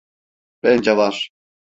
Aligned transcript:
Bence 0.63 0.95
var. 0.97 1.29